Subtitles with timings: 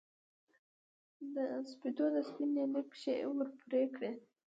[1.33, 1.35] د
[1.69, 4.11] سپېدو د سپین نیلي پښې یې ور پرې کړې